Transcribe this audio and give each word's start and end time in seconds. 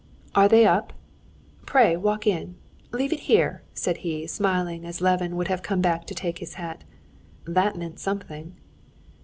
"Are 0.33 0.49
they 0.49 0.65
up?" 0.65 0.93
"Pray 1.67 1.95
walk 1.95 2.25
in! 2.25 2.55
Leave 2.91 3.13
it 3.13 3.19
here," 3.29 3.61
said 3.75 3.97
he, 3.97 4.25
smiling, 4.25 4.83
as 4.83 4.99
Levin 4.99 5.35
would 5.35 5.47
have 5.47 5.61
come 5.61 5.79
back 5.79 6.07
to 6.07 6.15
take 6.15 6.39
his 6.39 6.55
hat. 6.55 6.83
That 7.45 7.75
meant 7.75 7.99
something. 7.99 8.55